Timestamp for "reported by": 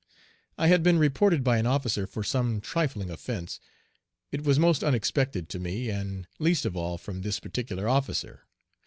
0.97-1.59